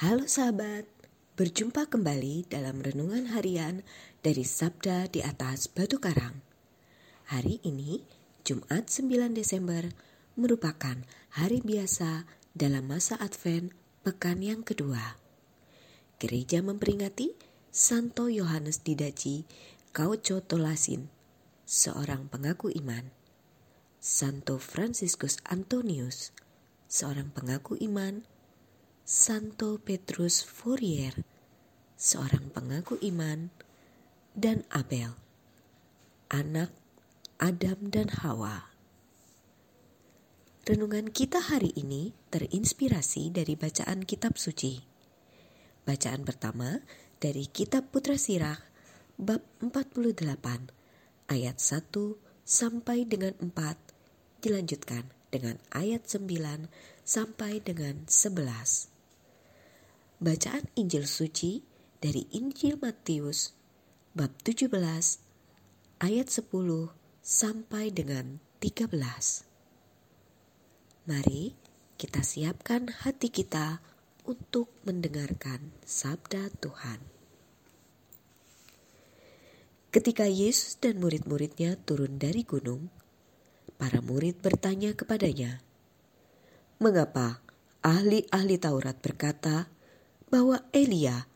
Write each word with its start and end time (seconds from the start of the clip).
Halo 0.00 0.24
sahabat, 0.24 0.88
berjumpa 1.36 1.84
kembali 1.92 2.48
dalam 2.48 2.80
renungan 2.80 3.36
harian 3.36 3.84
dari 4.24 4.48
Sabda 4.48 5.12
di 5.12 5.20
atas 5.20 5.68
Batu 5.68 6.00
Karang. 6.00 6.40
Hari 7.28 7.60
ini, 7.68 8.00
Jumat 8.40 8.88
9 8.88 9.36
Desember, 9.36 9.92
merupakan 10.40 11.04
hari 11.36 11.60
biasa 11.60 12.24
dalam 12.56 12.88
masa 12.88 13.20
Advent 13.20 13.76
pekan 14.00 14.40
yang 14.40 14.64
kedua. 14.64 15.20
Gereja 16.16 16.64
memperingati 16.64 17.36
Santo 17.68 18.32
Yohanes 18.32 18.80
Didaci 18.80 19.44
Kauco 19.92 20.40
Tolasin, 20.40 21.12
seorang 21.68 22.24
pengaku 22.32 22.72
iman. 22.72 23.12
Santo 24.00 24.56
Franciscus 24.56 25.36
Antonius, 25.44 26.32
seorang 26.88 27.28
pengaku 27.36 27.76
iman 27.84 28.24
Santo 29.10 29.82
Petrus 29.82 30.38
Fourier, 30.46 31.26
seorang 31.98 32.46
pengaku 32.54 32.94
iman, 33.10 33.50
dan 34.38 34.62
Abel, 34.70 35.18
anak 36.30 36.70
Adam 37.42 37.90
dan 37.90 38.06
Hawa. 38.22 38.70
Renungan 40.62 41.10
kita 41.10 41.42
hari 41.42 41.74
ini 41.74 42.14
terinspirasi 42.30 43.34
dari 43.34 43.58
bacaan 43.58 44.06
kitab 44.06 44.38
suci. 44.38 44.78
Bacaan 45.82 46.22
pertama 46.22 46.78
dari 47.18 47.50
kitab 47.50 47.90
Putra 47.90 48.14
Sirah 48.14 48.62
bab 49.18 49.42
48 49.58 50.22
ayat 51.26 51.58
1 51.58 51.82
sampai 52.46 53.10
dengan 53.10 53.34
4 53.42 53.58
dilanjutkan 54.38 55.10
dengan 55.34 55.58
ayat 55.74 56.06
9 56.06 56.70
sampai 57.02 57.58
dengan 57.58 58.06
11. 58.06 58.99
Bacaan 60.20 60.68
Injil 60.76 61.08
suci 61.08 61.64
dari 61.96 62.28
Injil 62.36 62.76
Matius 62.76 63.56
bab 64.12 64.28
17 64.44 64.68
ayat 65.96 66.28
10 66.28 66.44
sampai 67.24 67.88
dengan 67.88 68.36
13. 68.60 69.00
Mari 71.08 71.56
kita 71.96 72.20
siapkan 72.20 72.92
hati 73.00 73.32
kita 73.32 73.80
untuk 74.28 74.68
mendengarkan 74.84 75.72
sabda 75.88 76.52
Tuhan. 76.52 77.00
Ketika 79.88 80.28
Yesus 80.28 80.76
dan 80.84 81.00
murid-muridnya 81.00 81.80
turun 81.88 82.20
dari 82.20 82.44
gunung, 82.44 82.92
para 83.80 84.04
murid 84.04 84.44
bertanya 84.44 84.92
kepadanya, 84.92 85.64
"Mengapa 86.76 87.40
ahli-ahli 87.80 88.60
Taurat 88.60 89.00
berkata 89.00 89.79
bahwa 90.30 90.62
Elia 90.70 91.26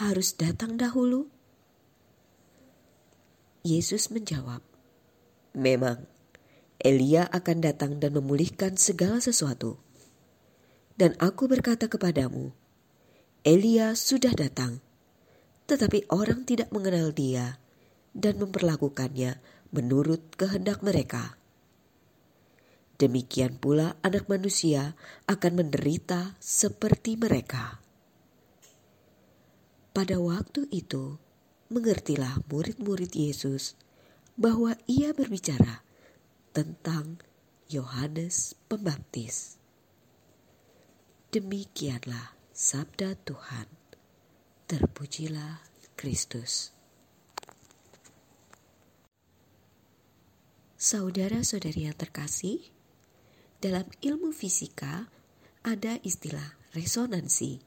harus 0.00 0.32
datang 0.32 0.80
dahulu? 0.80 1.28
Yesus 3.60 4.08
menjawab, 4.08 4.64
"Memang 5.52 6.08
Elia 6.80 7.28
akan 7.28 7.60
datang 7.60 8.00
dan 8.00 8.16
memulihkan 8.16 8.80
segala 8.80 9.20
sesuatu. 9.20 9.76
Dan 10.96 11.12
aku 11.20 11.44
berkata 11.44 11.92
kepadamu, 11.92 12.56
Elia 13.44 13.92
sudah 13.92 14.32
datang, 14.32 14.80
tetapi 15.68 16.08
orang 16.08 16.48
tidak 16.48 16.72
mengenal 16.72 17.12
dia 17.12 17.60
dan 18.16 18.40
memperlakukannya 18.40 19.36
menurut 19.76 20.24
kehendak 20.40 20.80
mereka." 20.80 21.36
Demikian 22.96 23.60
pula 23.60 23.96
anak 24.00 24.28
manusia 24.28 24.96
akan 25.28 25.52
menderita 25.60 26.36
seperti 26.40 27.16
mereka. 27.20 27.80
Pada 29.90 30.22
waktu 30.22 30.70
itu, 30.70 31.18
mengertilah 31.66 32.46
murid-murid 32.46 33.10
Yesus 33.14 33.74
bahwa 34.38 34.78
ia 34.86 35.10
berbicara 35.10 35.82
tentang 36.54 37.18
Yohanes 37.70 38.54
Pembaptis. 38.70 39.58
Demikianlah 41.30 42.34
sabda 42.50 43.18
Tuhan. 43.22 43.66
Terpujilah 44.70 45.62
Kristus. 45.98 46.70
Saudara-saudari 50.80 51.90
yang 51.90 51.98
terkasih, 51.98 52.62
dalam 53.58 53.84
ilmu 54.00 54.30
fisika 54.32 55.10
ada 55.66 56.00
istilah 56.00 56.56
resonansi, 56.72 57.60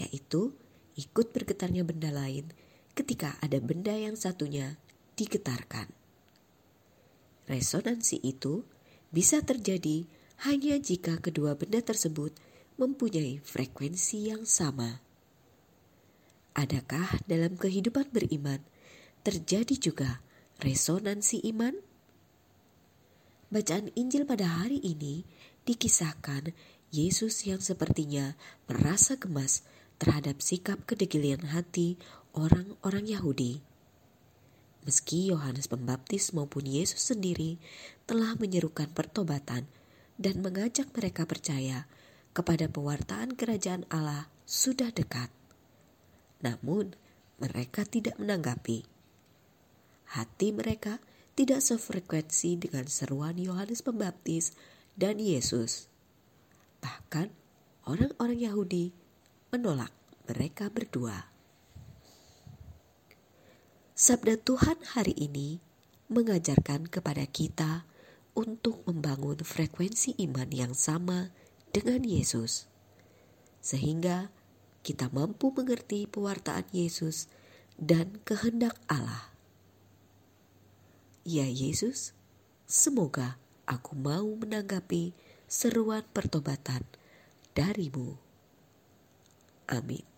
yaitu 0.00 0.56
ikut 1.00 1.32
bergetarnya 1.32 1.80
benda 1.88 2.12
lain 2.12 2.52
ketika 2.92 3.40
ada 3.40 3.56
benda 3.56 3.96
yang 3.96 4.20
satunya 4.20 4.76
digetarkan. 5.16 5.88
Resonansi 7.48 8.20
itu 8.20 8.68
bisa 9.08 9.40
terjadi 9.40 10.04
hanya 10.44 10.76
jika 10.76 11.16
kedua 11.18 11.56
benda 11.56 11.80
tersebut 11.80 12.36
mempunyai 12.76 13.40
frekuensi 13.40 14.28
yang 14.28 14.44
sama. 14.44 15.00
Adakah 16.56 17.24
dalam 17.24 17.56
kehidupan 17.56 18.12
beriman 18.12 18.60
terjadi 19.24 19.74
juga 19.76 20.20
resonansi 20.60 21.40
iman? 21.52 21.74
Bacaan 23.50 23.90
Injil 23.98 24.28
pada 24.28 24.46
hari 24.62 24.78
ini 24.78 25.26
dikisahkan 25.66 26.54
Yesus 26.90 27.46
yang 27.46 27.62
sepertinya 27.62 28.34
merasa 28.66 29.18
gemas 29.18 29.66
terhadap 30.00 30.40
sikap 30.40 30.80
kedegilian 30.88 31.52
hati 31.52 32.00
orang-orang 32.32 33.04
Yahudi. 33.04 33.60
Meski 34.88 35.28
Yohanes 35.28 35.68
Pembaptis 35.68 36.32
maupun 36.32 36.64
Yesus 36.64 37.12
sendiri 37.12 37.60
telah 38.08 38.32
menyerukan 38.40 38.88
pertobatan 38.96 39.68
dan 40.16 40.40
mengajak 40.40 40.88
mereka 40.96 41.28
percaya 41.28 41.84
kepada 42.32 42.64
pewartaan 42.72 43.36
kerajaan 43.36 43.84
Allah 43.92 44.32
sudah 44.48 44.88
dekat. 44.88 45.28
Namun, 46.40 46.96
mereka 47.36 47.84
tidak 47.84 48.16
menanggapi. 48.16 48.88
Hati 50.16 50.48
mereka 50.56 50.96
tidak 51.36 51.60
sefrekuensi 51.60 52.56
dengan 52.56 52.88
seruan 52.88 53.36
Yohanes 53.36 53.84
Pembaptis 53.84 54.56
dan 54.96 55.20
Yesus. 55.20 55.92
Bahkan, 56.80 57.28
orang-orang 57.84 58.40
Yahudi 58.40 58.96
menolak 59.50 59.90
mereka 60.30 60.70
berdua. 60.70 61.26
Sabda 63.98 64.38
Tuhan 64.38 64.78
hari 64.94 65.12
ini 65.12 65.60
mengajarkan 66.08 66.86
kepada 66.86 67.26
kita 67.26 67.84
untuk 68.32 68.86
membangun 68.86 69.42
frekuensi 69.42 70.16
iman 70.24 70.48
yang 70.54 70.72
sama 70.72 71.34
dengan 71.74 72.02
Yesus, 72.06 72.70
sehingga 73.60 74.30
kita 74.86 75.10
mampu 75.12 75.52
mengerti 75.52 76.06
pewartaan 76.06 76.64
Yesus 76.72 77.28
dan 77.76 78.22
kehendak 78.24 78.78
Allah. 78.88 79.34
Ya 81.26 81.44
Yesus, 81.44 82.16
semoga 82.64 83.36
aku 83.68 83.92
mau 83.98 84.24
menanggapi 84.24 85.12
seruan 85.50 86.06
pertobatan 86.14 86.86
darimu. 87.52 88.29
Amém. 89.70 90.09